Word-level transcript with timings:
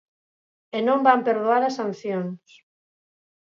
E 0.77 0.79
non 0.87 0.99
van 1.07 1.21
perdoar 1.27 1.61
as 1.63 1.77
sancións. 1.79 2.43